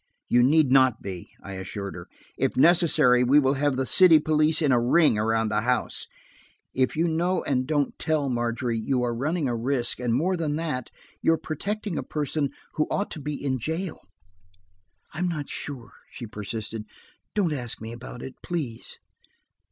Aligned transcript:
"You 0.27 0.41
need 0.41 0.71
not 0.71 1.03
be," 1.03 1.29
I 1.43 1.51
assured 1.53 1.93
her 1.93 2.07
"If 2.35 2.57
necessary 2.57 3.23
we 3.23 3.37
will 3.37 3.53
have 3.53 3.75
the 3.75 3.85
city 3.85 4.17
police 4.17 4.59
in 4.59 4.71
a 4.71 4.81
ring 4.81 5.19
around 5.19 5.49
the 5.49 5.61
house. 5.61 6.07
If 6.73 6.95
you 6.95 7.07
know 7.07 7.43
and 7.43 7.67
don't 7.67 7.99
tell, 7.99 8.27
Margery, 8.27 8.79
you 8.79 9.03
are 9.03 9.13
running 9.13 9.47
a 9.47 9.55
risk, 9.55 9.99
and 9.99 10.15
more 10.15 10.35
than 10.35 10.55
that, 10.55 10.89
you 11.21 11.33
are 11.33 11.37
protecting 11.37 11.99
a 11.99 12.01
person 12.01 12.49
who 12.73 12.87
ought 12.89 13.11
to 13.11 13.19
be 13.21 13.35
in 13.35 13.59
jail." 13.59 13.99
"I'm 15.13 15.27
not 15.27 15.49
sure," 15.49 15.91
she 16.09 16.25
persisted. 16.25 16.85
"Don't 17.35 17.53
ask 17.53 17.79
me 17.79 17.91
about 17.91 18.23
it, 18.23 18.33
please." 18.41 18.97